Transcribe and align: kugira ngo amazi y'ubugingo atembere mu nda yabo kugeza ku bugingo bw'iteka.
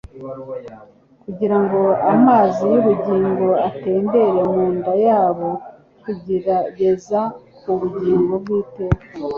kugira 1.23 1.57
ngo 1.63 1.81
amazi 2.13 2.63
y'ubugingo 2.73 3.47
atembere 3.69 4.41
mu 4.53 4.65
nda 4.75 4.93
yabo 5.05 5.49
kugeza 6.01 7.19
ku 7.61 7.71
bugingo 7.79 8.33
bw'iteka. 8.43 9.03